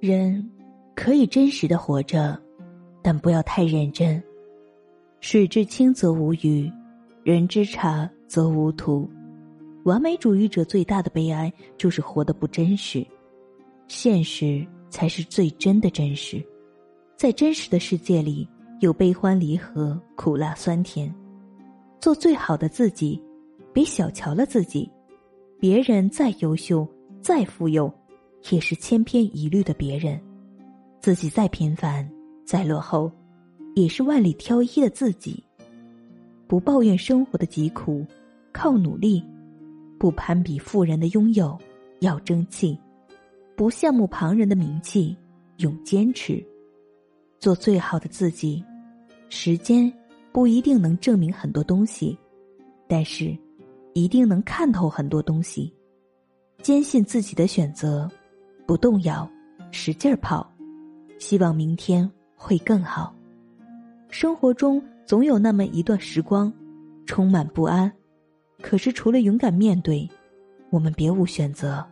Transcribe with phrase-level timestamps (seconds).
[0.00, 0.42] 人
[0.96, 2.40] 可以真实的活着，
[3.02, 4.22] 但不要太认真。
[5.20, 6.72] 水至清则无鱼，
[7.22, 9.06] 人之察则无徒。
[9.84, 13.06] 完美主义者最大的悲哀就是活得不真实，
[13.88, 16.42] 现实才是最真的真实。
[17.14, 18.48] 在真实的世界里，
[18.80, 21.14] 有悲欢离合、苦辣酸甜。
[22.00, 23.22] 做最好的自己，
[23.74, 24.90] 别小瞧了自己。
[25.58, 26.88] 别人再优秀、
[27.20, 27.92] 再富有，
[28.48, 30.18] 也是千篇一律的别人；
[31.00, 32.08] 自己再平凡、
[32.44, 33.12] 再落后，
[33.74, 35.44] 也是万里挑一的自己。
[36.46, 38.04] 不抱怨生活的疾苦，
[38.52, 39.22] 靠努力；
[39.98, 41.56] 不攀比富人的拥有，
[42.00, 42.76] 要争气；
[43.54, 45.16] 不羡慕旁人的名气，
[45.58, 46.44] 用坚持。
[47.38, 48.64] 做最好的自己，
[49.28, 49.92] 时间
[50.32, 52.18] 不一定能证明很多东西，
[52.88, 53.36] 但是。
[53.92, 55.74] 一定能看透很多东西，
[56.62, 58.08] 坚信自己的选择，
[58.70, 59.28] 不动摇，
[59.72, 60.48] 使劲儿跑，
[61.18, 63.12] 希望明天会更好。
[64.10, 66.52] 生活中总有那么一段时光，
[67.04, 67.90] 充满不安，
[68.62, 70.08] 可是除了勇敢面对，
[70.70, 71.84] 我们别无选择。